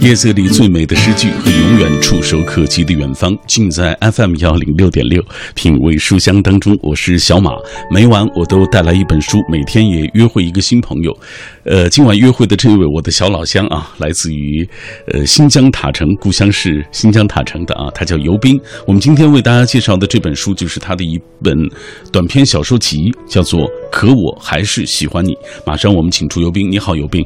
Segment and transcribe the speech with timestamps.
[0.00, 5.22] 夜色里最美的诗句和永远触手可及的远方，尽在 FM 幺零六点六
[5.54, 6.74] 品味书香当中。
[6.80, 7.52] 我是小马，
[7.90, 11.14] 每晚我都带来一本书，每天也约会一个新朋友。
[11.64, 14.66] 呃，今晚约会的这一位我的小老乡啊，来自于
[15.12, 18.58] 呃新疆塔城，故乡是新疆塔城的啊，他叫尤斌。
[18.86, 21.54] 我们今天为大家介绍的这本书就是他的一本
[22.10, 23.60] 短篇小说集，叫做
[23.92, 25.34] 《可我还是喜欢你》。
[25.66, 27.22] 马上我们请出尤斌，你好，尤斌。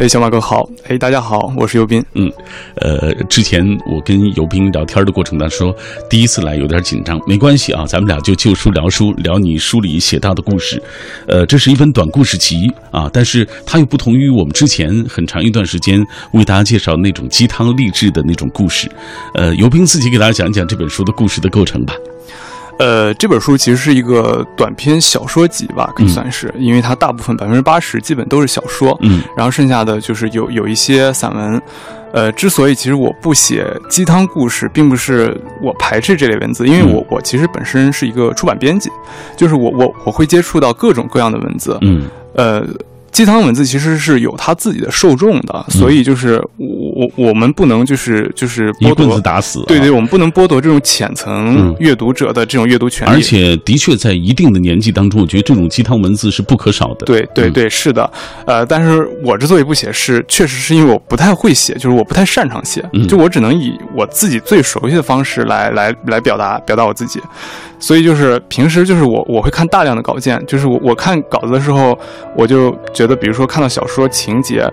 [0.00, 0.68] 哎，小马哥好！
[0.86, 2.04] 哎，大家好，我是尤斌。
[2.14, 2.30] 嗯，
[2.76, 5.74] 呃，之前我跟尤斌聊天的过程当中，
[6.08, 10.80] 第一次来有点紧张，没关系啊，咱们俩就就书聊书，聊你书里写到的故事。
[11.26, 18.90] 呃，这是一本短故事集啊，但是它又不同于我们之前很长一段时间为大家介绍那种鸡汤励志的那种故事。
[19.34, 21.92] 呃，尤斌自己给大家讲一讲这本书的故事的构成吧。
[22.78, 31.60] 呃，这本书其实是一个短篇小说集吧，可以算是，因为它大部分百分之八十基本都是小说，嗯，然后剩下的就是有有一些散文。
[32.10, 38.88] 呃，之所以其实我不写鸡汤故事，并不是我排斥这类文字，因为我我其实本身是一个出版编辑，
[39.36, 42.64] 就是我我我会接触到各种各样的文字，嗯，呃。
[43.10, 53.12] 鸡汤文字其实是有它自己的受众的，所以就是我我我我们不能就是就是一棍子打死，对对，我们不能剥夺这种浅层阅读者的这种阅读权利。
[53.12, 57.06] 而且的确在一定的年纪当中，我觉得这种鸡汤文字是不可少的。
[57.06, 58.10] 对对对，是的，
[58.46, 67.20] 呃，但是我之所以不写，是确实是因为我不太会写，就是我不太擅长写，就我只能以我自己最熟悉的方式来来来表达表达我自己。
[67.78, 71.96] 所以就是平时就是我我会看大量的稿件，就是我我看稿子的时候，
[72.36, 74.68] 我就觉得，比如说看到小说情节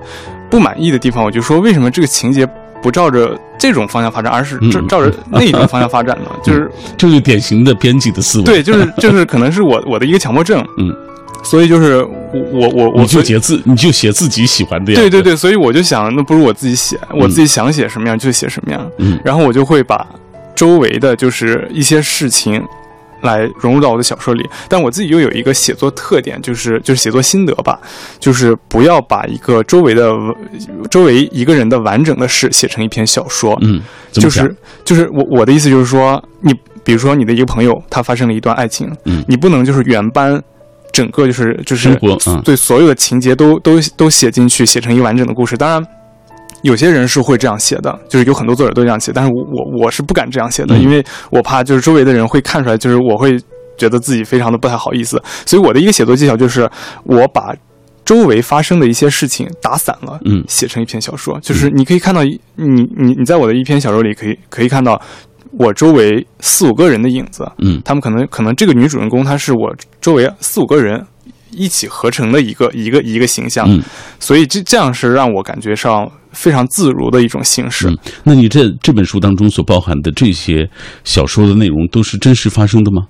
[0.49, 2.47] 不满意的地方，我就说为什么这个情节
[2.81, 6.31] 不照着这种方向发展，而是照照着那一种方向发展呢？
[6.43, 8.43] 就是就是典型的编辑的思维。
[8.43, 10.65] 对，就是就是可能是我我的一个强迫症。
[10.77, 10.95] 嗯，
[11.43, 12.03] 所以就是
[12.51, 18.87] 我我我就写自，你就写自己喜欢的呀对对对，所以我就想，那不如我自己写，我自己想写什么样就写什么样。
[18.99, 20.05] 嗯，然后我就会把
[20.53, 22.63] 周围的就是一些事情。
[23.25, 27.79] 来融入到我的小说里，但我自己又有一个写作特点，就是就是写作心得吧，
[28.19, 30.13] 就是不要把一个周围的
[30.89, 33.57] 周围一个人的完整的事写成一篇小说。
[33.61, 33.81] 嗯，
[34.11, 36.53] 就是就是我我的意思就是说，你
[36.83, 40.41] 比如说你的一个朋友，他发生了一段爱情，嗯，你不能就是原班
[40.91, 41.89] 整个就是就是
[42.27, 45.57] 嗯、对所有的情节都都都写进去，写成一个完整的故事。
[45.57, 45.85] 当然。
[46.61, 53.37] 有些人是会这样写的，就是有很多作者都这样写，但是我我我是不敢这样写的，因为我怕就是周围的人会看出来，就是我会
[53.77, 55.21] 觉得自己非常的不太好意思。
[55.45, 56.69] 所以我的一个写作技巧就是，
[57.03, 57.53] 我把
[58.03, 61.39] 周围发生的一些事情打散了，嗯，写成一篇小说。
[61.39, 64.99] 就是你可以看到，你你你在我的一篇小说里可以可以看到
[65.59, 71.05] 我周围四五个人的影子，嗯，他们可能可能这个女主人公她是我周围四五个人。
[71.57, 73.81] 一起合成的一个一个一个形象，嗯
[74.19, 77.91] 所以这这样是让我感觉上非常自如的一种形式。
[78.23, 80.69] 那你这这本书当中所包含的这些
[81.03, 83.07] 小说的内容都是真实发生的吗？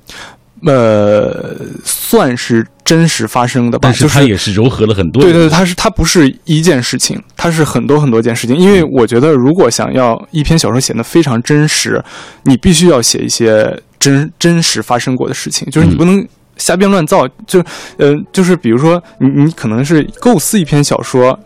[0.65, 5.21] 呃，算是真实发生的吧，但是它也是糅合了很多。
[5.21, 8.55] 对对，它是它不是一件事情，它是很多很多件事情。
[8.55, 12.01] 因为我觉得，如果想要一篇小说写得非常真实，
[12.43, 16.25] 你必须要写一些真真实发生过的事情，就是你不能。
[16.57, 17.61] 瞎编乱造，就，
[17.97, 21.37] 呃，就是比如说，你你可能是构思一篇小说，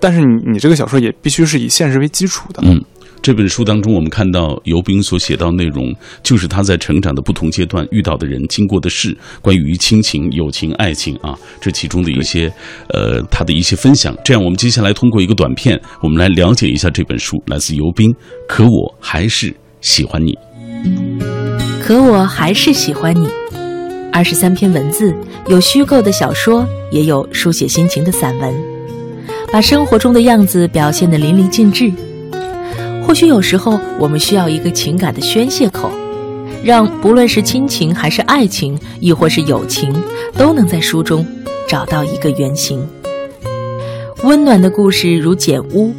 [0.00, 2.62] 但是你你这个小说也必须是以现实为基础的。
[2.64, 2.82] 嗯，
[3.22, 12.52] 这本书当中，我们看到尤斌所写到内容，就是他在成长的不同阶段遇到的人、经过的事，关于亲情、友情、爱情啊，这其中的一些，
[12.90, 14.16] 呃，他的一些分享。
[14.24, 18.14] 这样，我们接下来通过一个短片，我们来了解一下这本书，来自尤斌。
[18.48, 20.36] 可我还是喜欢你，
[21.80, 23.28] 可我还是喜欢你。
[24.12, 25.14] 二十三篇文字，
[25.48, 28.54] 有虚构的小说，也有书写心情的散文，
[29.56, 31.90] 把生活中的样子表现得淋漓尽致。
[33.02, 35.90] 或许有时候，我们需要一个情感的宣泄口，
[36.62, 39.90] 让不论是亲情还是爱情，亦或是友情，
[40.36, 41.26] 都能在书中
[41.66, 42.86] 找到一个原型。
[44.24, 45.90] 温暖的故事如简屋，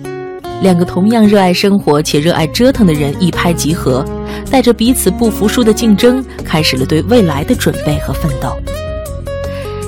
[0.61, 4.05] 两个同样热爱生活且热爱折腾的人一拍即合。
[4.51, 8.55] 带着彼此不服输的竞争，开始了对未来的准备和奋斗。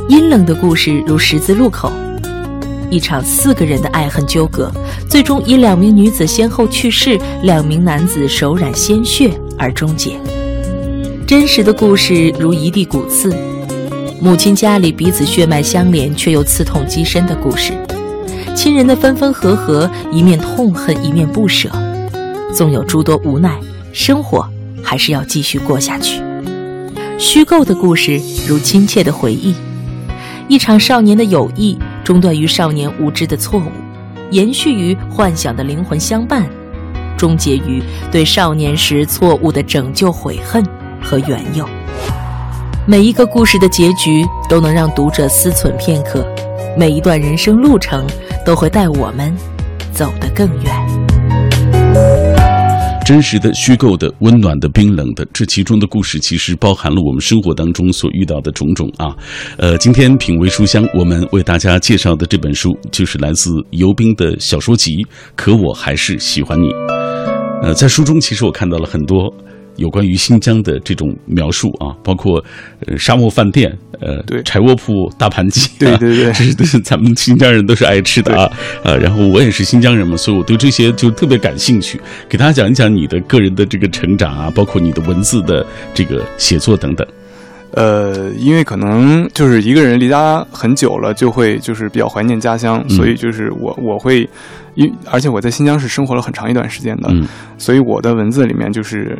[0.08, 1.92] 阴冷的故事如十字路口，
[2.90, 4.72] 一场四个人的爱恨纠葛，
[5.08, 10.20] 最终以两名女子先后去世，两名男子手染鲜血而终结。
[11.28, 13.36] 真实的故事如一地骨刺，
[14.20, 17.74] 母亲家里彼此血脉相连却又刺痛极深的故事，
[18.56, 21.70] 亲人的分分合合，一面痛恨，一面不舍，
[22.54, 23.60] 纵有诸多无奈。
[23.94, 24.48] 生活
[24.84, 26.22] 还是要继续过下去。
[27.18, 29.54] 虚构的故事如亲切的回忆，
[30.48, 31.78] 一场少年的友谊
[32.10, 33.72] 中断于少年无知的错误，
[34.32, 36.44] 延续于幻想的灵魂相伴，
[37.16, 40.66] 终结于对少年时错误的拯救悔恨
[41.04, 41.64] 和缘由。
[42.88, 46.26] 每一个故事的结局都能让读者思忖片刻，
[46.76, 48.08] 每一段人生路程
[48.44, 49.32] 都会带我们
[49.94, 51.09] 走得更远。
[53.10, 59.16] 真实的、虚构的、温暖的、冰冷的，这其中的故事其实包含了我们生活当中所遇到的种种啊。
[59.58, 64.92] 呃，今天品味书香，我们为大家介绍的这本书就是来自游冰的小说集
[65.36, 66.68] 《可我还是喜欢你》。
[67.64, 69.34] 呃，在书中其实我看到了很多。
[69.80, 72.44] 有关于新疆的这种描述啊，包括
[72.86, 78.52] 呃沙漠饭店，呃对柴窝铺大盘鸡，对对对， 这是咱们新疆人都是爱吃的啊，
[78.84, 82.00] 呃，然后我也是新疆人嘛，所以我对这些就特别感兴趣。
[82.28, 87.08] 给大家讲一讲你的个人的这个成长啊，包括你的文字的这个写作等等。
[87.72, 94.28] 呃，因为可能就是一个人离家很久了，就会就是比较怀念家乡，所以就是我我会，
[94.74, 97.14] 因而且我在新疆是生活了很长一段时间的，
[97.58, 99.18] 所以我的文字里面就是。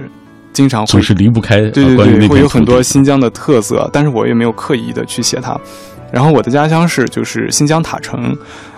[0.54, 5.58] 经常总是离不开对对对，会有很多新疆的特色，但是我也没有刻意的去写它。
[6.12, 8.36] 然后我的家乡是就是新疆塔城，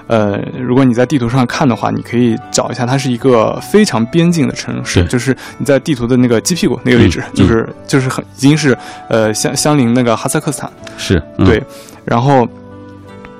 [0.07, 8.77] 呃，如果你在地图上看的话，你可以找一下，它是一个非常边境的城市，就是你在地图的那个鸡屁股那个位置，就是就是很已经是
[9.07, 11.63] 呃相相邻那个哈萨克斯坦，是对。
[12.03, 12.45] 然后，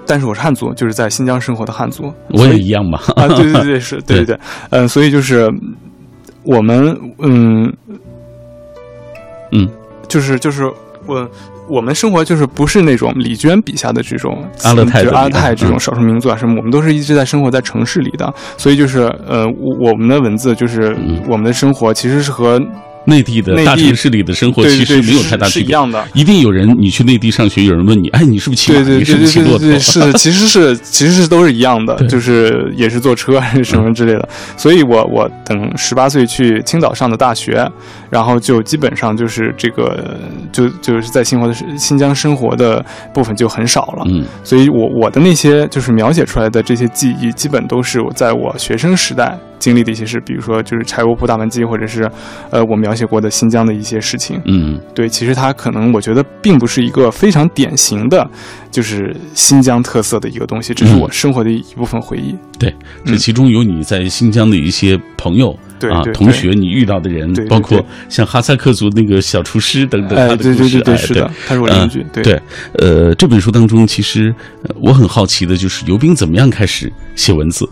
[0.08, 2.98] 但是我是汉族，就是在新疆生活的汉族，我也一样嘛。
[3.18, 4.40] 啊，对对对，是对对 对，
[4.70, 5.52] 嗯，所以就是
[6.44, 7.74] 我们嗯。
[9.52, 9.68] 嗯，
[10.08, 10.64] 就是就是
[11.06, 11.30] 我
[11.68, 19.46] 我们生活就是不是那种李娟笔下的这种阿勒泰阿勒泰这种少数民族啊什么，我们都是一直在生活在城市里的，所以就是呃，
[19.80, 20.96] 我们的文字就是
[21.28, 22.60] 我们的生活其实是和。
[23.06, 26.08] 内地的大城市里的生活其实没有太大区别，是一样的。
[26.14, 28.80] 一定有人，你去内地上学，有人问你，哎，你是不是骑马？
[28.82, 29.80] 你是不是骑骆驼？
[29.80, 34.30] 是，其实是，其实是都是一样的，就是也是坐车还是 什么之类的。
[34.56, 37.68] 所以我我等十八岁去青岛上的大学，
[38.10, 40.18] 然后就基本上就是这个，
[40.52, 44.04] 就就是在新活的新疆生活的部分就很少了。
[44.08, 49.38] 嗯，所以我我的那些就是描写出来的这些记忆，基本都是我在我学生时代。
[49.62, 52.10] 经历的一些事，比如说就是柴窝铺大盘鸡，或者是，
[52.50, 54.42] 呃，我描写过的新疆的一些事情。
[54.46, 58.28] 嗯，对，其实它可能我觉得并不是一个非常典型的，
[58.72, 62.36] 就是新疆特色的一个东西，这是我生活的一部分回忆。
[62.58, 62.74] 对，
[63.06, 67.80] 这其中有你在新疆的一些朋友，对啊，同学，你遇到的人，包括
[68.10, 72.04] 像哈萨克族那个小厨师等等，他的故事，对，是的，他是我邻居。
[72.12, 72.42] 对，
[72.80, 74.34] 呃，这本书当中，其实
[74.82, 77.70] 我很好奇的就是尤兵怎么样开始写文字。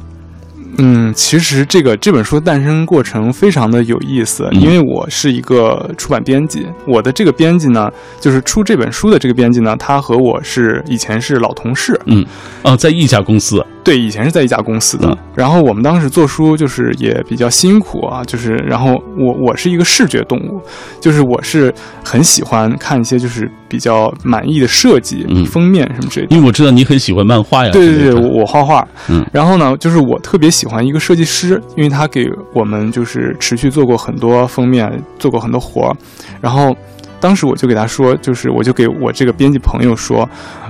[0.80, 12.26] 嗯，其实这个这本书诞生过程非常的有意思，因为我是一个出版编辑，我的这个编辑呢，就是出这本书的这个编辑呢，他和我是以前是老同事，嗯，
[12.64, 13.64] 哦，在一家公司。
[13.84, 15.18] 对，以前是在一家公司的。
[15.34, 20.62] 然后我们当时做书就是也比较辛苦啊，就是然后我我是一个视觉动物，
[21.00, 21.74] 就是我是
[22.04, 26.36] 很喜欢看一些就是比较满意的设计，封面什么之类的。
[26.36, 27.72] 因为我知道你很喜欢漫画呀。
[27.72, 28.88] 对对对，我画画。
[29.10, 29.26] 嗯。
[29.32, 35.96] 然后呢，就是我特别喜欢一个设计师，因为他给我们就是持续做过很多封面，做过很多活儿。
[36.42, 36.76] 然后
[37.20, 40.30] 当时我就给他说，就是我就给我这个编辑朋友说，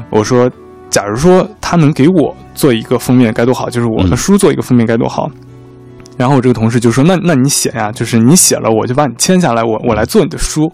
[0.09, 0.49] 我说。
[0.89, 5.29] 假如说他能给我做一个封面该多好，就是我的书做一个封面该多好。
[6.17, 10.69] 然后我这个同事就说：“那那你写呀，就是你写了，我就把你签下来，我我来做你的书。”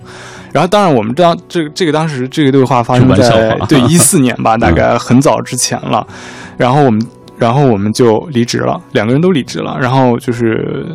[0.51, 6.07] 然后当然我们知道这个这个当时这个对话发生在对一四年吧， 大概很早之前了。
[6.57, 10.87] 然后我们然后我们就离职了，两个人都离职了，然后就是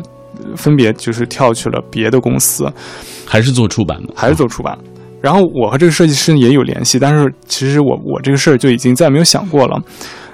[0.57, 2.69] 分别就是跳去了别的公司，
[3.25, 4.77] 还是做出版的，还是做出版。
[5.21, 9.81] 然后我和这个设计师也有联系，但是其实我我这个事儿就已经再没有想过了。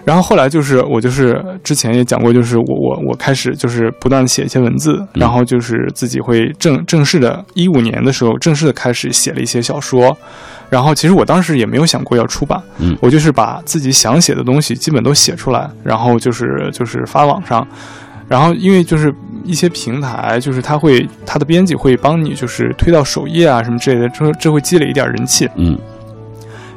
[0.06, 10.18] 然后后来就是我就是之前也讲过，就是我我我开始就是不断的写一些文字，然后就是自己会正正式的，一五年的时候正式的开始写了一些小说。
[10.70, 17.68] 然后其实我当时也没有想过要出版，嗯，我就是把自己想写的东西基本都写出来，然后就是就是发网上。
[18.30, 19.14] 然后，因为就是
[19.48, 25.50] 一些平台，就是他会他的编辑会帮你，就是推到首页啊什么之类的，这这会积累一点人气。
[25.56, 25.78] 嗯。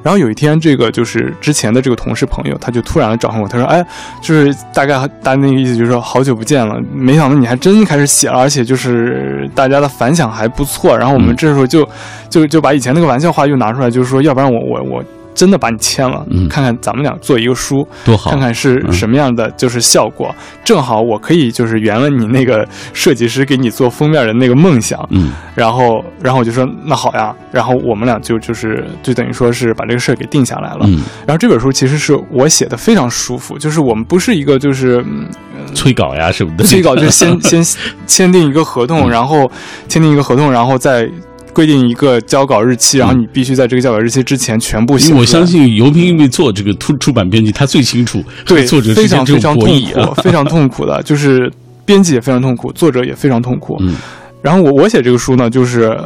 [0.02, 3.84] 然后有一天，这个就是之前的这个同事朋友，他就突然找上我，他说：“哎，
[4.22, 11.86] 就是大概大那个意思，就是说好久不见了，没想到你还真开始写了，而且就是大家的反响还不错。”然后我们这时候就
[12.30, 20.34] 就就把以前那个玩笑话又拿出来，就是说，要不然我我我真的把你签了，看看咱们俩做一个书多好，看看是什么样的就是效果。
[20.64, 25.00] 正好我可以就是圆了你那个设计师给你做封面的那个梦想。
[25.10, 30.80] 嗯，然后然后我就说那好呀，然后我们俩就就是就等于说是把这个事儿给定下来了。
[30.84, 35.04] 嗯，然后这本书其实是我写的非常舒服，就是我们不是一个就是
[35.74, 37.64] 催稿呀什么的，催稿就是先 先
[38.06, 39.50] 签订一个合同，然后
[39.88, 41.08] 签订一个合同，然后再。
[41.52, 45.12] 规定一个交稿日期，然后你必须在这个交稿日期之前全部写。
[45.14, 51.50] 我相信尤斌因为做这个出出版编辑，他最清楚对作者非常非常痛苦，非常痛苦的， 就是
[51.84, 53.76] 编辑也非常痛苦，作者也非常痛苦。
[53.80, 53.94] 嗯，
[54.42, 55.98] 然后我我写这个书呢，就是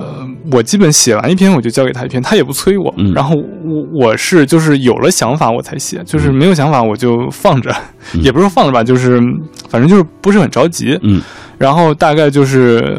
[0.51, 2.93] 我基本写完一篇我就交给他一篇，他也不催我。
[2.97, 7.75] 嗯，然后我我是就是有了想法我才写，就是没有想法我就放着，
[8.23, 9.21] 也不是放着吧，就是
[9.69, 10.99] 反正就是不是很着急。
[11.03, 11.21] 嗯，
[11.59, 12.97] 然后大概就是。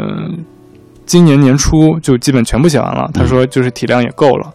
[1.05, 4.53] 今年年初就基本全部写完了，他说就是体量也够了。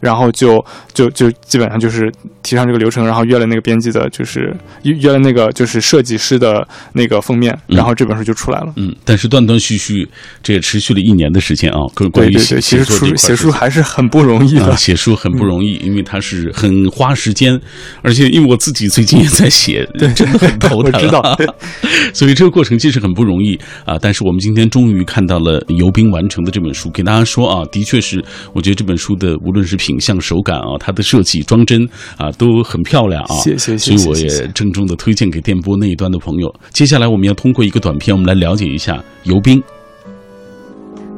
[0.00, 2.12] 然后就就就基本上就是
[2.42, 8.72] 提上这个流程，然后约了那个编辑的，就是约约了那个就是设计师的那个封面，然后这本书就出来了。
[8.76, 10.08] 嗯，但是断断续续，
[10.42, 11.78] 这也持续了一年的时间啊。
[12.12, 17.58] 关于写写书写书还是很不容易的，写书很不容易，因为它是很花时间，
[18.02, 20.92] 而且因为我自己最近也在写，对，真的很头疼。
[20.98, 21.38] 我知道，
[22.14, 23.96] 所以这个过程其实很不容易啊。
[24.00, 31.80] 但是我们今天终于看到了尤斌完成的这本书，给大家说啊，的确是，我觉得这本书的无论是品相、手感啊，它的设计、装帧
[32.18, 33.34] 啊都很漂亮啊。
[33.36, 36.54] 谢谢，所以我也郑重的推荐给电波那一端的朋友。
[36.70, 39.62] 接下来我们要通过一个短片，我们来了解一下游兵。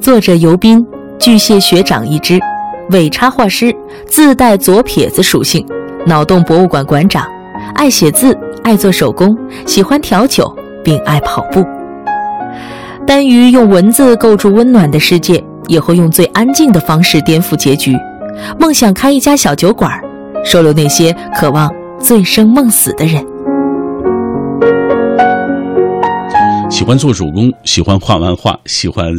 [0.01, 0.81] 作者游兵，
[1.19, 2.39] 巨蟹学长一只，
[2.91, 3.75] 伪插画师，
[4.07, 5.67] 自带左撇子属性，
[6.07, 7.27] 脑洞博物馆馆长，
[7.75, 9.37] 爱写字，爱做手工，
[9.67, 10.47] 喜欢调酒，
[10.85, 11.65] 并爱跑步。
[13.07, 17.97] 单于用文字构筑温暖的世界，也会用最安静的方式颠覆结局。
[18.59, 19.91] 梦想开一家小酒馆，
[20.45, 21.71] 收留那些渴望
[22.01, 23.25] 醉生梦死的人。
[26.71, 29.13] 喜欢做手工，喜欢画漫画，喜欢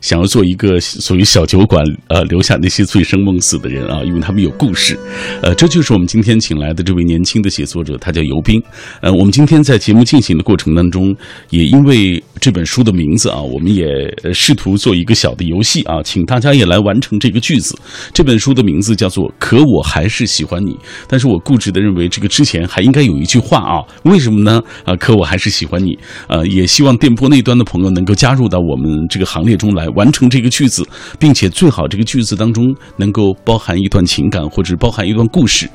[0.00, 4.96] 想要做一个属于小酒馆，呃，留下那些醉生梦死的人啊，因为他们有故事，
[5.42, 8.62] 呃，这就是我们今天请来的这位年轻的写作者，他叫尤斌。
[9.00, 11.14] 呃，我们今天在节目进行的过程当中，
[11.50, 13.86] 也因为这本书的名字啊，我们也
[14.34, 17.78] 试图做一个小的游戏啊，请大家也来完成这个句子。
[18.12, 20.72] 这本书的名字叫做《可我还是喜欢你》，
[21.06, 23.78] 但是我固执的认为这个之前还应该有一句话啊，
[24.10, 24.60] 为什么呢？
[24.84, 25.96] 啊，可我还是喜欢你，
[26.26, 26.92] 呃，也希望。
[26.98, 30.84] 电波那端的朋友能够加入到我们这个行列中来，完成这个句子，
[31.20, 35.68] 并且最好这个句子当中能够包含一段情感或者包含一段故事。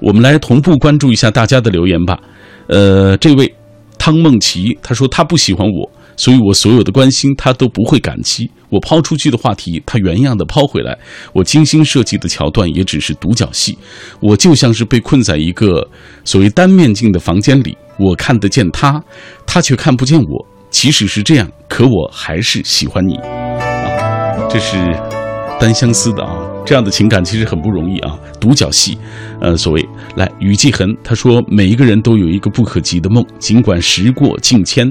[0.00, 2.16] 我们来同步关注一下大家的留言吧。
[2.68, 3.52] 呃，这位
[3.98, 8.50] 汤梦琪他说他不喜欢我，所以我所有的关心他都不会感激。
[8.68, 10.98] 我抛出去的话题，他原样的抛回来。
[11.34, 13.76] 我精心设计的桥段也只是独角戏。
[14.20, 15.86] 我就像是被困在一个
[16.24, 19.02] 所谓单面镜的房间里，我看得见他，
[19.46, 20.46] 他却看不见我。
[20.70, 24.98] 即使是这样，可我还是喜欢你，啊，这是
[25.60, 28.96] 单相思的啊，这样的情感其实很不容易啊，独角戏，
[29.42, 34.90] 呃，所谓来雨季痕，他说每一个人都有一个不可及的梦，尽管时过境迁，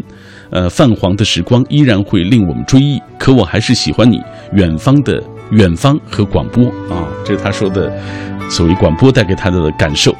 [0.51, 4.19] 呃，泛黄的时光依然会令我们追忆，可我还是喜欢你，
[4.53, 7.91] 远方的远方和广播啊，这是他说的，
[8.49, 10.15] 所谓广播带给他的感受。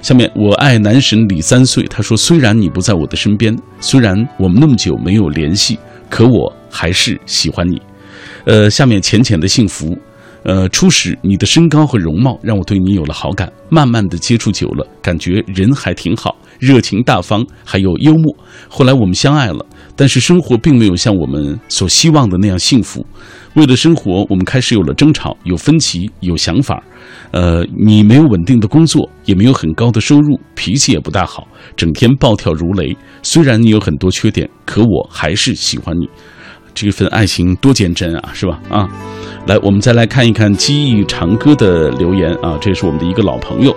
[0.00, 5.78] 下面我爱男神李三岁，他说：“虽然你不在我的身边，虽然我们那么久没有联系，
[6.10, 7.80] 可我还是喜欢你。”
[8.44, 9.96] 呃，下面浅浅的幸福，
[10.42, 18.34] 呃，初始你的身高和容貌让我对你有了好感，慢慢的接触久了，感觉人还挺好，热情大方，还有幽默。
[18.68, 19.64] 后来我们相爱了，
[19.96, 23.04] 但是生活并没有像我们所希望的那样幸福。
[23.54, 26.82] 为了生活，我们开始有了争吵，有分歧，有想法。
[27.30, 31.46] 呃，你没有稳定的工作，也没有很高的收入，脾气也不大好，
[31.76, 32.96] 整天暴跳如雷。
[33.22, 36.08] 虽然你有很多缺点，可我还是喜欢你。
[36.74, 38.60] 这份爱情多坚贞啊，是吧？
[38.68, 38.88] 啊，
[39.46, 43.72] 来，我们再来看一看记忆长歌的留言啊，这是我们的一个老朋友。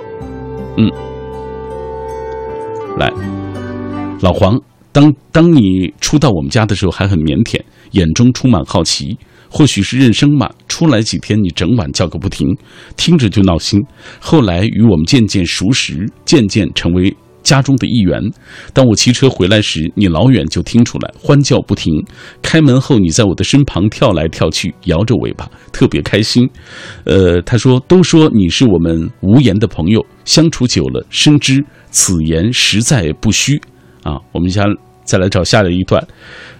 [0.77, 0.89] 嗯，
[2.97, 3.13] 来，
[4.21, 4.59] 老黄，
[4.97, 7.61] 当当你初到我们家的时候还很腼腆，
[7.91, 9.15] 眼中充满好奇。
[9.47, 12.47] 或许是认生嘛，出来几天你整晚叫个不停，
[12.95, 13.79] 听着就闹心。
[14.19, 18.19] 后来与我们渐渐熟识，渐渐成为家中的一员。
[18.73, 21.93] 当我骑车回来时，你老远就听出来欢叫不停。
[22.41, 26.49] 开门后，你在我的身旁跳来跳去，摇着尾巴，特别开心。
[27.05, 33.61] 呃，他说：“都说你是我们无言的朋友，相处久了，深知此言实在不虚。”
[34.03, 34.63] 啊，我们家
[35.07, 36.05] 再来找下一段，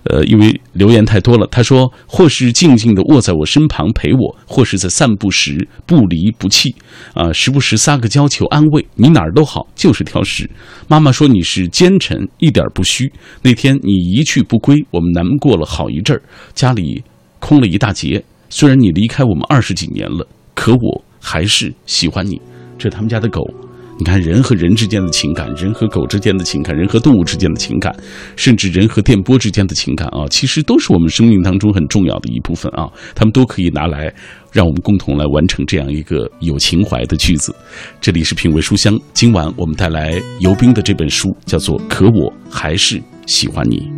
[0.06, 1.46] 呃，因为留言太多了。
[1.52, 6.74] 他说，或是静静的卧在我身旁陪我，或是在散步时不离不弃，
[7.14, 8.88] 啊，时不时撒个娇求安慰。
[8.96, 10.50] 你哪儿都好，就是挑食。
[10.88, 13.12] 妈妈说你是奸臣，一点不虚。
[13.42, 16.24] 那天你一去不归，我们难过了好一阵儿，
[16.54, 17.04] 家里
[17.40, 18.24] 空了一大截。
[18.50, 20.26] 虽然你离开我们二十几年了，
[20.56, 22.42] 可我还是喜欢你。
[22.80, 23.42] 这他们家的狗。
[24.00, 27.96] 你看，人和人之间的情感，人和狗之间的情感，人和动物之间的情感，
[28.36, 32.88] 甚至人和电波之间的情感啊，其实都是我们生命当中很重要的一部分啊。
[33.16, 34.14] 他们都可以拿来，
[34.52, 37.54] 让我们共同来完成这样一个有情怀的句子。
[38.00, 43.90] 这里是品味书香，今晚我们带来游冰的这本书，叫做《可我还是喜欢你》。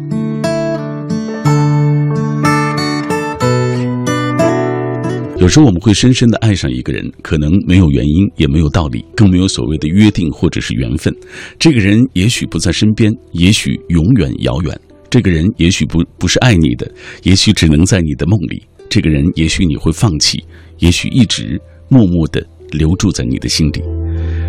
[5.40, 11.16] 有时候我们会深深的爱上一个人，可能没有原因，也没有道理，更没有所谓的约定或者是缘分。
[11.58, 14.78] 这个人也许不在身边，也许永远遥远。
[15.10, 16.92] 这个人也许不不是爱你的，
[17.24, 18.62] 也许只能在你的梦里。
[18.90, 20.44] 这个人也许你会放弃，
[20.80, 23.82] 也许一直默默的留住在你的心里。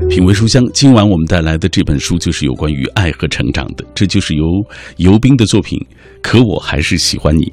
[0.09, 4.45] 品味书香，今晚我们带来的这本书就是有关于爱和成长的，这就是由
[4.97, 5.79] 游冰的作品。
[6.21, 7.51] 可我还是喜欢你。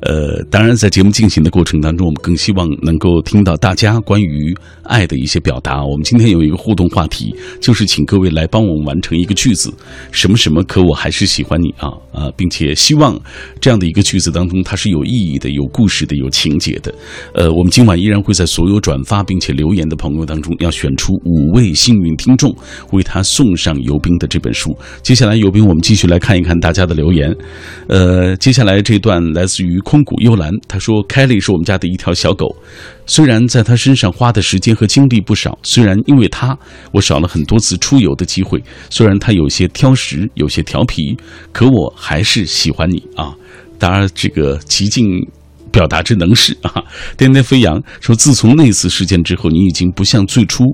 [0.00, 5.84] 呃，当然，在节目进行的过程当中，我们更希望能够听到大家关于爱的一些表达。
[5.84, 9.74] 我们今天有一个互动话题，就是请各位来帮我们完成一个句子，
[10.12, 13.18] 什么什么，可我还是喜欢你啊啊，并且希望
[13.60, 16.94] 这样的一个句子当中，它是有意义的、有故事的、有情节的。
[17.34, 22.54] 呃，我们今晚依然会在所有转发并且留言的朋友当中，要选出五位幸运听众，
[22.92, 24.76] 为他送上游兵的这本书。
[25.02, 27.36] 接下来，游兵，我们继续来看一看大家的留言。
[27.88, 29.76] 呃，接下来这段来自于。
[29.88, 32.54] 空谷幽兰，他说：“凯莉是我们家的一条小狗，
[33.06, 36.54] 虽然在他身上花的时间和精力不少，虽然因为他
[36.92, 41.16] 我少了很多次出游的机会，虽然他有些挑食，有些调皮，
[41.52, 43.34] 可我还是喜欢你啊！
[43.78, 45.06] 当然，这个极尽
[45.72, 46.84] 表达之能事啊！
[47.16, 50.64] 颠颠飞扬说，自从那次事件之后，你已经不像最初。”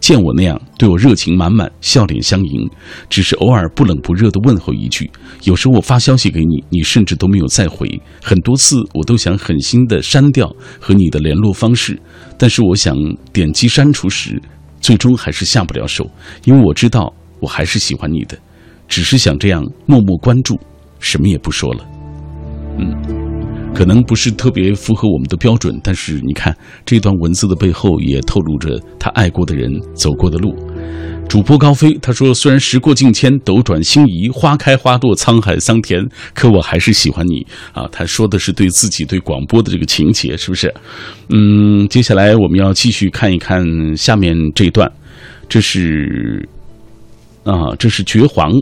[0.00, 2.68] 见我那样对我热情满满，笑脸相迎，
[3.08, 5.10] 只是偶尔不冷不热的问候一句。
[5.44, 8.00] 有时候我发消息给你，你甚至都没有再回。
[8.22, 11.98] 很多次我都想狠心的删掉和你的联络方式，
[12.38, 12.96] 但是我想
[13.32, 14.40] 点击删除时，
[14.80, 16.10] 最终还是下不了手，
[16.44, 18.36] 因为我知道我还是喜欢你的，
[18.88, 20.58] 只是想这样默默关注，
[20.98, 21.86] 什么也不说了。
[22.78, 23.24] 嗯。
[23.74, 30.54] 可能不是特别符合我们的标准，但是你看这段文字的背后，也透露着他爱过的人走过的路。
[31.28, 40.72] 主播高飞他说：“虽然时过境迁，斗转星移，花开花落，沧海桑田，可我还是喜欢你啊。”他说的是对自己对广播的这个情节，是不是？
[41.30, 43.64] 嗯，接下来我们要继续看一看
[43.96, 44.90] 下面这段，
[45.48, 46.48] 这是
[47.42, 48.52] 啊，这是绝黄。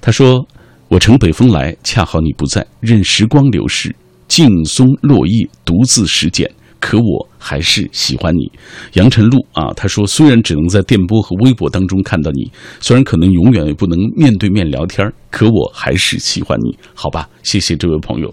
[0.00, 0.46] 他说。
[0.88, 3.92] 我乘北风来，恰好你不在，任时光流逝，
[4.28, 6.48] 劲松落叶，独自拾捡。
[6.84, 8.52] 可我还是喜欢你，
[8.92, 9.72] 杨晨露啊。
[9.74, 16.76] 他说，虽然只能在电波和微博当中看到你，虽然可能永远也不能面对面聊天，可我还是喜欢你。
[16.92, 18.30] 好吧，谢谢这位朋友。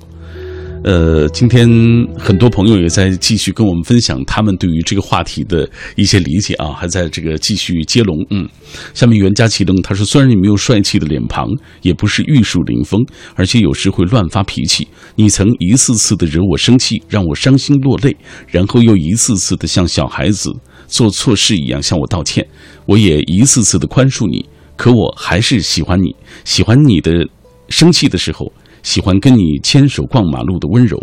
[0.83, 1.69] 呃，今天
[2.17, 8.17] 很多朋友也在继续跟我们分享他们对于这个话题的一些理解啊，还在这个继续接龙。
[8.31, 8.49] 嗯，
[8.95, 11.47] 下面袁佳琪灯他说：“虽然你没有帅气的脸庞，
[11.83, 12.99] 也不是玉树临风，
[13.35, 18.17] 而且有时会乱发脾气，你曾一次次的惹我生气，让我伤心落泪，
[18.47, 20.49] 然后又一次次的像小孩子
[20.87, 22.43] 做错事一样向我道歉，
[22.87, 24.43] 我也一次次的宽恕你，
[24.75, 27.27] 可我还是喜欢你，喜欢你的
[27.69, 28.51] 生气的时候。”
[28.83, 30.97] 喜欢跟你牵手逛马路的温柔，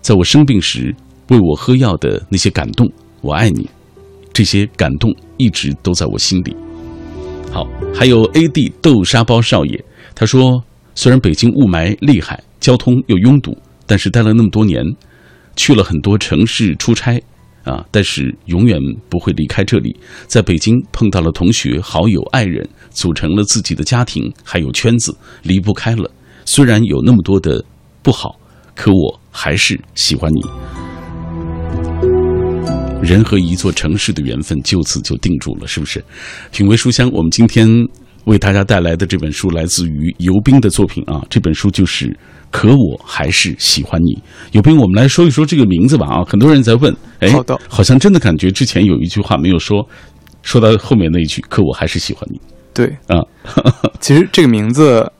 [0.00, 0.94] 在我生病时
[1.28, 2.90] 为我喝药的那些感动，
[3.20, 3.68] 我爱你，
[4.32, 6.54] 这些感动一直都在我心里。
[7.50, 10.62] 好，还有 A D 豆沙包少爷，他说：
[10.94, 14.82] 虽然北京雾霾厉害，交通又拥堵，但是待了那么多年，
[15.56, 17.22] 去了很多城市出差
[17.64, 19.94] 啊，但是永远不会离开这里。
[20.26, 26.10] 在北京碰到了同学、好友、爱人，组成了自己的家庭，还有圈子，离不开了。
[26.44, 27.64] 虽然有那么多的
[28.02, 28.36] 不好，
[28.74, 30.42] 可我还是喜欢你。
[33.02, 36.02] 人和一座城市的缘分就此就定住了，是不是？
[36.52, 37.68] 品味书香，我们今天
[38.26, 42.06] 为大家带来的这本书来自于尤斌的作品啊，这本书就是
[42.52, 44.14] 《可我还是喜欢你》。
[44.52, 49.84] 尤斌，我们来说一说这个名字吧啊，很多人在问，哎，好的，好像真的感觉之前有一句话没有说，
[50.42, 52.40] 说到后面那一句“可我还是喜欢你”。
[52.72, 53.18] 对啊，
[54.00, 55.10] 其实这个名字。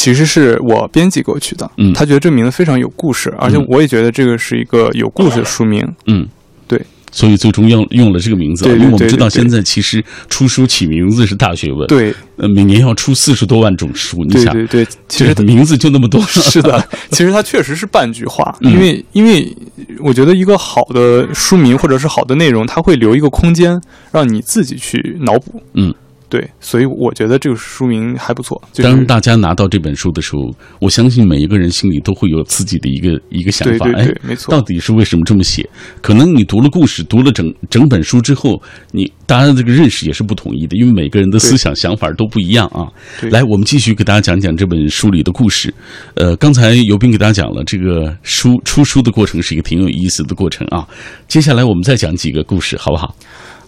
[0.00, 6.26] 其实是我编辑过去的，嗯，他觉得这名字非常有故事，而且我也觉得这个是一个有故事的书名，嗯，
[6.66, 6.80] 对。
[7.12, 8.64] 所以最终用用了这个名字。
[8.64, 11.84] 对，因为我们知道现在其实出书起名字是大学问。
[11.88, 16.22] 对，呃，每年要出四十多万种书，你想，对对，其实名字就那么多。
[16.30, 19.54] 是的， 其实它确实是半句话，因为因为
[19.98, 23.78] 我觉得一个好的书名或者是好的内容，它会留一个空间
[24.12, 25.60] 让你自己去脑补。
[25.74, 25.92] 嗯。
[26.30, 28.62] 对，所以我觉得这个书名还不错。
[28.76, 33.90] 当大家拿到这本书的时候，我相信每一个人心里都会有自己的一个一个想法。
[33.96, 35.68] 哎，没错，到底是为什么这么写？
[36.00, 38.62] 可能你读了故事，读了整整本书之后，
[38.92, 42.86] 你大家这个认识也是不统一的，因为每个人的思想想法都不一样啊。
[43.30, 45.74] 来，我们继续给大家讲讲这本书里的故事。
[46.14, 50.86] 呃，刚才尤斌给大家讲了这个书出书的过程是一个挺有意思的过程啊。
[51.26, 53.12] 接下来我们再讲几个故事，好不好？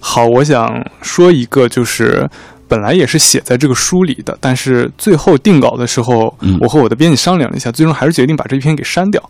[0.05, 0.69] 好，我想
[1.01, 2.29] 说一个就是。
[2.69, 9.23] 本来也是写在这个书里的，但是最后定稿的时候，我和我的编辑商量了一下，最终还是决定把这篇给删掉。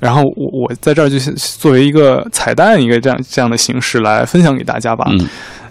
[0.00, 5.08] 然后我我在这儿就作为一个彩蛋，一个这样这样的形式来分享给大家吧。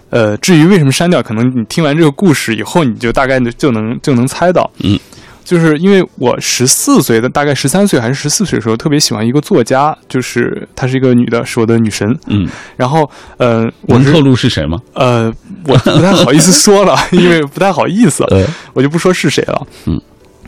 [0.08, 4.70] 呃，至于为什么删掉，可能你听完这个故事以后，你就大概就能就能猜到。
[4.82, 4.98] 嗯。
[5.44, 12.16] 就是因为我十四岁的，大概十三岁还是十四岁的时候，特别喜欢一个作家，就是她是一个女的，是我的女神。
[12.26, 14.78] 嗯，然后，呃，我能透露是谁吗？
[14.94, 15.32] 呃，
[15.66, 18.24] 我不太好意思说了，因为不太好意思，
[18.74, 19.66] 我就不说是谁了。
[19.86, 20.00] 嗯，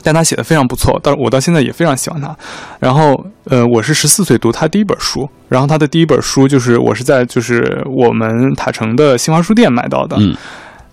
[0.02, 2.36] 但她写的非常不错，到我到现在也非常喜欢她。
[2.78, 10.16] 然后，呃，我是十四岁读她第一本书，然后她的第一本书就是我是在就是我们塔城的新华书店买到的。
[10.20, 10.36] 嗯。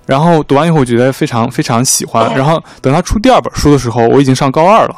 [0.10, 2.36] 然后读完以后，我觉得非常非常喜欢。
[2.36, 4.96] 然后等他出第二本书的时候，我已经上高二了。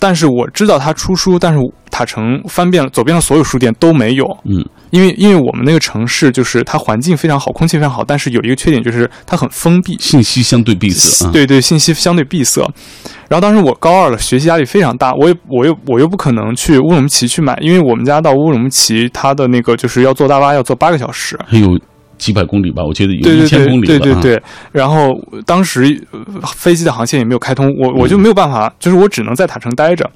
[0.00, 1.58] 但是我知道他出书，但是
[1.90, 4.24] 塔城翻遍了、走遍了所有书店都没有。
[4.44, 11.28] 嗯，因为因为我们那个城市就是它环境非常好，空气非常好，但是有一个缺点就是它很封闭，信息相对闭塞。
[11.32, 12.60] 对对，信息相对闭塞。
[13.28, 21.38] 然后当时我高二了，学习压力非常大，我也我又我又不可能去乌鲁木齐去买，因为我们家到乌鲁木齐，它的那个就是要坐大巴要坐八个小时。
[21.46, 21.78] 还有。
[22.18, 23.98] 几百公里吧，我觉得有一千公里了。
[23.98, 26.06] 对对对，然后当时
[26.54, 30.10] 飞机的航线也没有开通，我我就没有办法，就是我只能在塔城待着。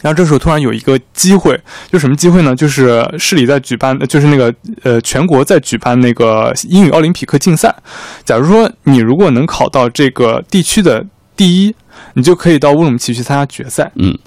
[0.00, 1.56] 然后这时候突然有一个机会，
[1.90, 2.56] 就什么机会呢？
[2.56, 7.72] 就是市里在举办，就是那个呃全国在举办那个英语奥林匹克竞赛。
[8.24, 11.74] 假如说你如果能考到这个地区的第一，
[12.14, 13.90] 你就可以到乌鲁木齐去参加决赛。
[13.94, 14.18] 嗯。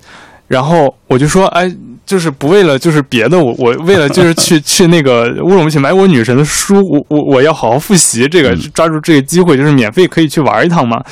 [0.47, 1.69] 然后我就说，哎，
[2.05, 11.03] 就是不为了就是别的，我我为了就是去 去那个乌鲁木齐买我女神的书，我我我要好好复习这个，抓住这个机会，就是免费可以去玩一趟嘛。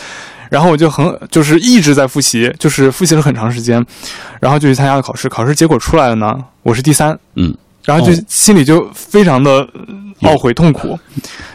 [0.50, 3.84] 然后我就很就是一直在复习，就是复习了很长时间，
[4.40, 5.28] 然后就去参加了考试。
[5.28, 7.18] 考试结果出来了呢，我是第三。
[7.36, 7.56] 嗯。
[7.86, 9.68] 然后就心里就非常的
[10.22, 10.98] 懊悔痛苦，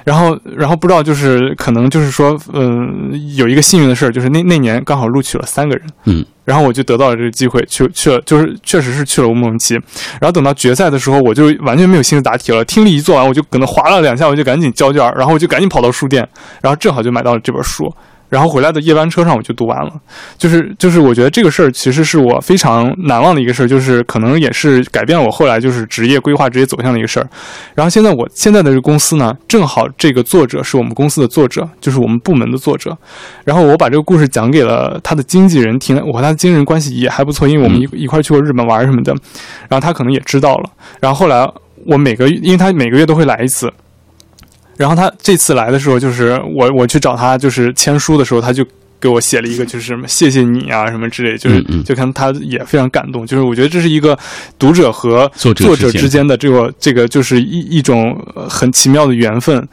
[0.05, 9.75] 然后然后不知道就是可能就是说，嗯，有一个幸运的事儿，就是那那年刚好录取了三个人，嗯，然后我就得到了这个机会，去去了，就是确实是去了乌鲁木齐，
[10.21, 16.29] 然后等到决赛的时候，我就完全没有心思答题了，听力一做完，我就可能划了两下，我就赶紧交卷，然后我就赶紧跑到书店，
[16.61, 17.91] 然后正好就买到了这本书。
[18.29, 19.93] 然后回来的夜班车上我就读完了，
[20.37, 27.29] 就是就是我觉得这个事儿其实是我非常难忘的一个事儿，就是可能也是改变了我后来就是职业规划、职业走向的一个事儿。
[27.75, 32.97] 然后现在我现在的这个公司呢，正好这个作者是我们公司的作者，就是我们部门的作者。
[33.45, 39.13] 然后我把这个故事讲给了他的经纪人听，我和他的经纪人关系也还不错，因为我们一一块去过日本玩什么的。
[39.69, 40.71] 然后他可能也知道了。
[41.01, 41.49] 然后后来
[41.87, 43.73] 我每个月，因为他每个月都会来一次。
[44.79, 48.65] 然后他这次来的时候，就是我我去找他，就是签书的时候，他就
[49.01, 53.27] 给我写了一个，就是什么谢谢你啊什么之类，就是就看他也非常感动。
[53.27, 54.17] 就是我觉得这是一个
[54.59, 58.17] 读者和作者之间的这个这个就是一一种
[58.49, 59.67] 很奇妙的缘分。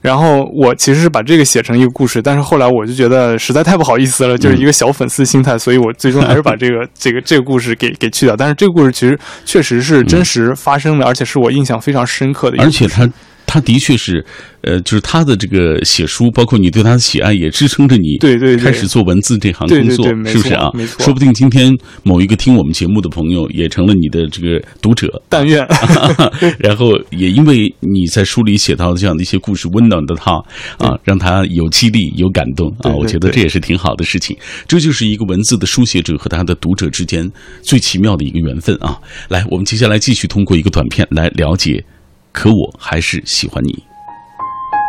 [0.00, 8.36] 然后我其实是把这个写成一个故事，但是后来我就觉得实在太不好意思了，就是一个小粉丝心态，所以我最终还是把这个这个 这个故事给给去掉。
[8.36, 12.62] 但是这个故事其实确实是真实发生的，而且是我印象非常深刻的。
[12.62, 13.08] 而且他。
[13.52, 14.24] 他的确是，
[14.62, 20.70] 呃，就是他的这个写书，包括你对他的喜爱，也支撑着你对对开始做文字这行工作，是不是啊？
[20.72, 21.70] 没错，说不定今天
[22.02, 25.68] 某一个听我们节目的朋友也成了你的这个读者，但愿。
[26.58, 30.32] 然后也因为你在书里写到的这样的一些故事，温暖的他
[30.78, 34.34] 啊，让他有激励、有感动啊，我觉得这也是挺好的事情。
[34.66, 38.96] 这就是一个文字的书写者和他的读者之间最奇妙的一个缘分啊！
[39.28, 41.84] 来，我们接下来继续通过一个短片来了解。
[42.32, 43.84] 可我还是喜欢你。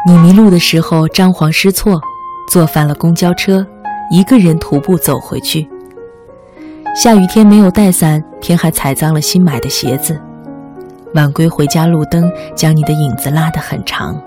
[0.08, 2.02] 你迷路的时候张皇失措，
[2.50, 3.66] 坐反了公交车，
[4.12, 5.68] 一个人徒步走回去。
[6.96, 10.20] 下雨天没有带伞，天还踩脏了新买的鞋子。
[11.16, 14.20] 晚归回家，路灯将你的影子拉得很长。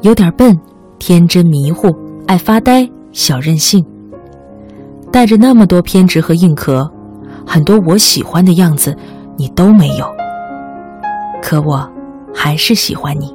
[0.00, 0.58] 有点笨，
[0.98, 1.94] 天真迷糊，
[2.26, 3.84] 爱发呆，小任性。
[5.12, 6.90] 带着那么多偏执和硬壳，
[7.46, 8.96] 很多我喜欢的样子，
[9.36, 10.06] 你都没有。
[11.42, 11.90] 可我
[12.34, 13.34] 还是喜欢你。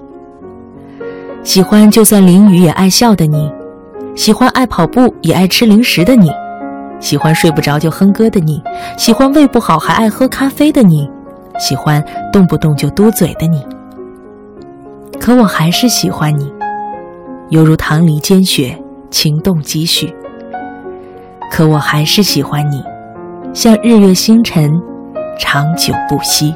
[1.44, 3.52] 喜欢就算淋雨也爱笑的你，
[4.16, 6.32] 喜欢爱跑步也爱吃零食的你，
[7.00, 8.64] 喜欢睡不着就哼歌的你，
[8.98, 11.10] 喜欢胃不好还爱喝咖啡的你，
[11.60, 13.66] 喜欢动不动就嘟嘴的你。
[15.20, 16.52] 可我还是喜欢你，
[17.50, 20.14] 犹如棠梨煎雪，情动几许。
[21.52, 22.84] 可我还是喜欢你，
[23.54, 24.82] 像日月星辰，
[25.38, 26.56] 长久不息。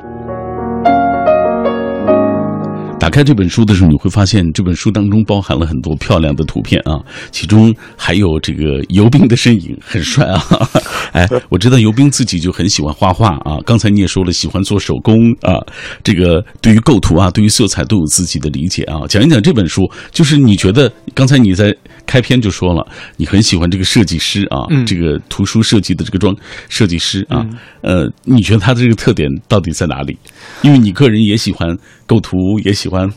[3.07, 6.99] 打开这本书的时候，你会发现这本书当中包含了很多漂亮的图片啊，
[7.31, 10.43] 其中还有这个尤兵的身影，很帅啊！
[11.15, 13.55] 哎，我知道尤兵自己就很喜欢画画啊。
[13.65, 15.55] 刚才你也说了，喜欢做手工啊，
[16.03, 19.07] 这个对于构图啊，对于色彩都有自己的理解啊。
[19.07, 21.73] 讲一讲这本书，就是你觉得刚才你在
[22.05, 26.35] 开篇就说了，你很喜欢这个设计师啊，这个图书设计的这个装
[26.67, 27.47] 设计师啊，
[27.79, 30.17] 呃，你觉得他的这个特点到底在哪里？
[30.61, 33.09] 因为你个人也喜欢构图，也喜欢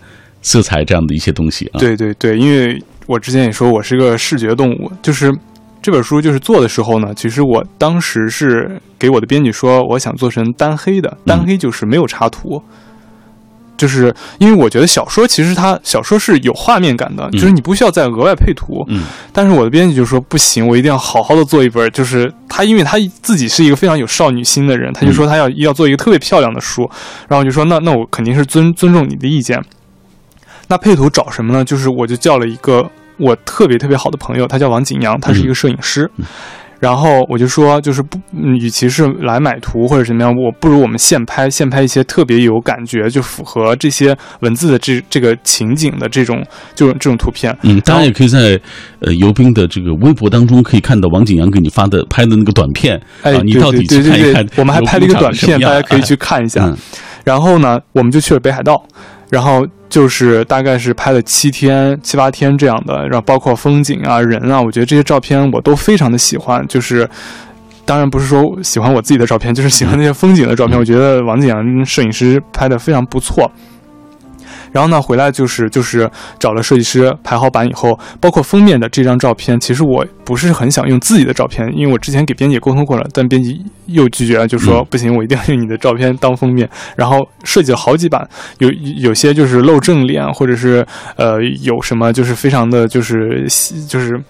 [0.43, 1.79] 色彩这样的一些东西啊。
[1.79, 5.33] 对对对，因为我之前也说我是个视觉动物，就是
[5.83, 12.63] 这本书就是做的时候呢，其实我当时是给我的编辑说，我想做成单黑的，单黑就是没有插图。
[13.81, 18.85] 就是因为我觉得小说其实它小说是有画面感的，就是你不需要再额外配图。
[18.89, 21.91] 嗯，但是我的编辑就说不行，我一定要好好的做一本。
[21.93, 26.83] 就是他，因为他自己是一个非常有少女心的人，他就说他要要做一个特别漂亮的书。
[27.27, 29.59] 然后我就说那那我肯定是尊尊重你的意见。
[30.69, 31.65] 那配图找什么呢？
[31.65, 36.11] 就是我就叫了一个我特别特别好的朋友，他叫王景阳，他是一个摄影师。
[36.81, 46.43] 然后我就说，就是不，与其是来买图或者什么样，我不如我们现拍，现拍一些特别有感觉，就符合这些文字的这这个情景的这种，
[46.75, 47.55] 就是这种图片。
[47.63, 48.59] 嗯，大家也可以在
[49.01, 53.01] 呃尤斌的这个微博当中可以看到王景阳给你发的拍的那个短片。
[53.23, 54.47] 哎，你到底去看一看？
[54.57, 56.75] 我们还拍了一个短片，大家可以去看一下。
[57.23, 58.83] 然后呢，我们就去了北海道。
[59.29, 66.67] 然后就是大概是拍了七天七八天这样的，然后包括风景啊、人啊，我觉得这些照片我都非常的喜欢。
[66.69, 67.07] 就是，
[67.85, 70.79] 当然不是说喜欢我自己的照片，就是喜欢那些风景的照片。
[70.79, 73.51] 我觉得王景阳摄影师拍的非常不错。
[74.73, 86.69] 然后呢，回来就是就是找了设计师排好版以后，包括封面的这张照片，其实我不是很想用自己的照片，因为我之前给编辑沟通过了，但编辑又拒绝了，就说不行，我一定要用你的照片当封面。
[86.97, 88.29] 然后设计了好几版，
[88.59, 93.47] 有有些就是露正脸，或者是呃有什么就是非常的就是
[93.89, 94.21] 就是。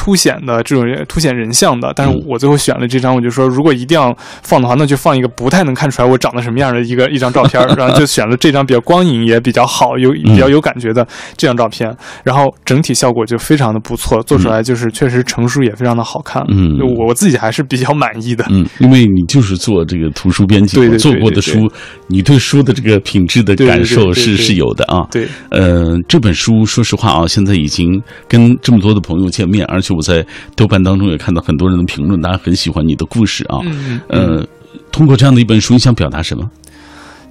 [0.00, 21.70] 凸显的这种凸显人像的，但是我最后选了这张，我就说如果一定要放的话，那就放一个不太能看出来我长得什么样的一个 一张照片， 然后就选了这张比较光影也比较好，有比较有感觉的这张照片，然后整体效果就非常的不错，做出来就是确实成熟也非常的好看，嗯，我我自己还是比较满意的，嗯，因为你就是做这个图书编辑，对做过的书，
[22.06, 29.89] 你对书的这个品质的感受是是有的啊，对，呃，这本书说实话啊，现在已经跟这么多的朋友见面，而且。
[29.92, 30.24] 我在
[30.54, 33.58] 豆瓣当中也看到很多人的评论，大家很喜欢你的故事啊。
[33.64, 34.46] 嗯呃，
[34.92, 36.48] 通过这样的一本书，你想表达什么？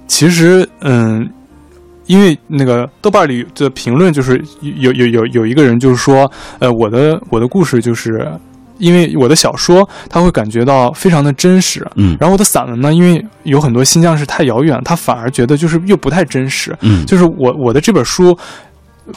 [0.06, 1.28] 其实，嗯，
[2.06, 8.30] 因为那个豆瓣里的评论就是有有有有一个人就是说，呃，我的我的故事就是
[8.78, 18.36] 因为我的小说他会感觉到非常的真实，嗯，然后我的散文呢，因为有很多新疆是太遥远，他反而觉得就是又不太真实，嗯，就是我我的这本书。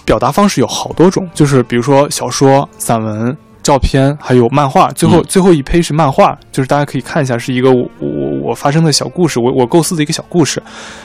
[0.05, 4.91] 表达方式有好多种，就是比如说小说、散文、照片，还有漫画。
[4.91, 10.61] 最后最后一胚是漫画，就是大家可以看一下，是一个我我我发生的小故事，我我构思的一个小故事。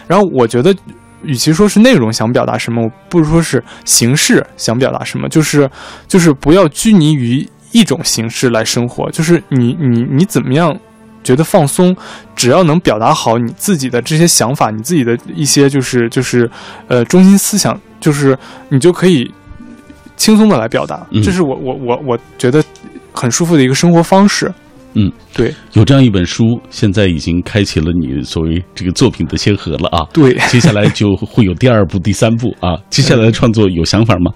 [0.06, 0.74] 然后我觉得，
[1.22, 5.70] 与其说是内容想表达什么，我不如说是形式想表达什么，就是
[6.06, 10.76] 就是不要拘泥于一种形式来生活，就是你你你怎么样。
[11.28, 11.94] 觉得放松，
[12.34, 16.50] 只要能表达好你自己的这些想法，你自己的一些就是就是，
[16.86, 18.34] 呃，中心思想，就是
[18.70, 19.30] 你就可以
[20.16, 21.06] 轻松的来表达。
[21.22, 22.64] 这是我我我我觉得
[23.12, 24.50] 很舒服的一个生活方式。
[24.94, 30.00] 嗯，对，有这样一本书，现在已经开启了你作为这个作品的先河了啊。
[30.14, 32.74] 对，接下来就会有第二部、第三部啊。
[32.88, 34.32] 接下来的创作有想法吗？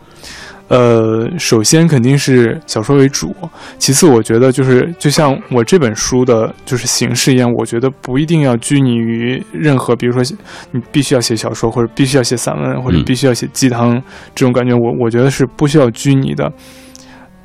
[0.73, 3.37] 呃，首先肯定是小说为主，
[3.77, 10.37] 其次我觉得就是就像我这本书的就是形式一样，我觉得不一定要拘泥于任何，比如说
[10.71, 14.03] 你必须要写小说，或者必须要写散文，或者必须要写鸡汤
[14.35, 16.51] 这种感觉，我我觉得是不需要拘泥的。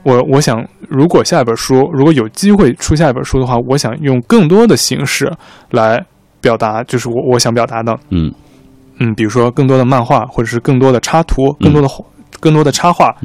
[0.03, 5.29] 我我想，如果下一本书如果有机会出下一本书的话，我想用更多的形式
[5.71, 6.01] 来
[6.39, 8.33] 表达，就是我我想表达的，嗯
[9.01, 11.89] 嗯，比如说更多的漫画，或者是更多的插图，更多的。
[12.39, 13.15] 更多的插画，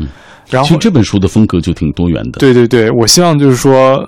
[0.49, 2.39] 然后其实这本书的风格就挺多元的。
[2.39, 4.07] 对对对，我希望就是说，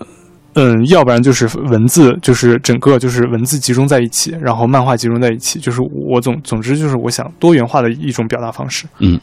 [0.55, 8.87] 嗯，要不然就是文字，就是整个就是文字集中在一起，然后漫画集中在一起，就是我总总之就是我想多元化的一种表达方式。
[8.99, 9.21] 嗯。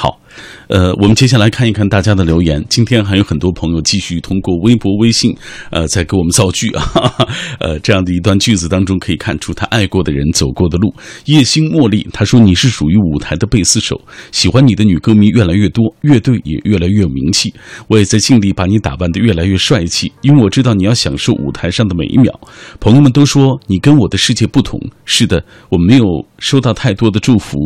[0.00, 0.20] 好，
[0.68, 2.64] 呃，我们接下来看一看大家的留言。
[2.68, 5.36] 今天还有很多朋友继续通过微博、微信，
[5.70, 6.84] 呃，在给我们造句啊。
[7.58, 10.94] 呃，这样的一段句子当中，可以看出他爱过的人走过的路。
[11.24, 17.52] 叶星茉莉他说：“你是属于舞台的贝斯手，喜欢你的女歌迷越来越多，乐队也越来越有名气。
[17.88, 22.32] 我也在尽力把你打扮得越来越帅气，因为我知道你要享受舞台上的每一秒。
[22.78, 26.04] 朋友们都说你跟我的世界不同，是的，我没有
[26.38, 27.58] 收到太多的祝福。”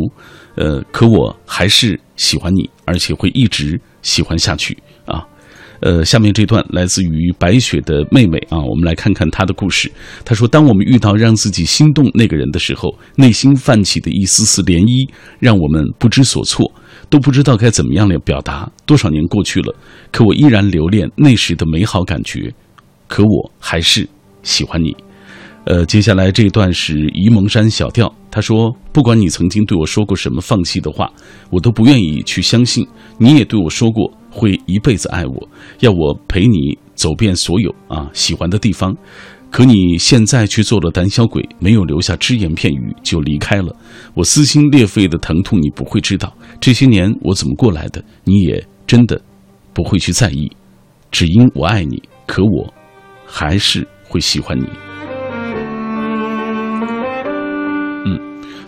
[0.55, 5.25] 呃，可我还是喜欢你，而且会一直喜欢下去啊。
[5.79, 9.91] 呃，下面这段来自于白雪的妹妹啊，我们来看看她的故事。
[10.23, 16.71] 她说：“当我们遇到让自己心动那个人的时候，内心泛起的一丝丝涟漪，让我们不知所措，
[17.09, 18.71] 都不知道该怎么样来表达。
[18.85, 19.75] 多少年过去了，
[20.09, 22.53] 可我依然留恋那时的美好感觉，
[23.09, 24.07] 可我还是
[24.41, 24.95] 喜欢你。”
[25.65, 28.13] 呃，接下来这段是沂蒙山小调。
[28.29, 31.09] 他说：“不管你曾经对我说过什么放弃的话，
[31.49, 32.85] 我都不愿意去相信。
[33.17, 35.49] 你也对我说过会一辈子爱我，
[35.79, 38.93] 要我陪你走遍所有啊喜欢的地方。
[39.49, 43.73] 可你现在却做了胆小鬼，没有留下只言片语就离开了。
[44.15, 46.35] 我撕心裂肺的疼痛，你不会知道。
[46.59, 49.21] 这些年我怎么过来的，你也真的
[49.71, 50.51] 不会去在意。
[51.11, 52.73] 只因我爱你，可我
[53.25, 54.65] 还是会喜欢你。”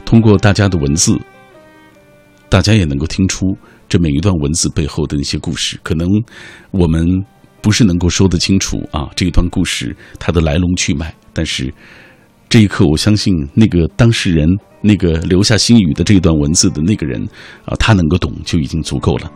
[0.05, 1.19] 通过大家的文字，
[2.47, 3.57] 大家也能够听出
[3.89, 5.77] 这每一段文字背后的那些故事。
[5.83, 6.07] 可能
[6.71, 7.05] 我们
[7.59, 11.13] 不是能够说得清楚啊，这一段故事它的来龙去脉。
[11.33, 11.73] 但是
[12.47, 14.47] 这一刻，我相信那个当事人，
[14.81, 17.21] 那个留下心语的这一段文字的那个人
[17.65, 19.31] 啊，他能够懂就已经足够了。